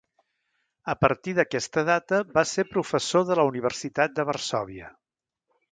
[0.93, 4.93] A partir d'aquesta data va ser professor de la universitat de Varsòvia.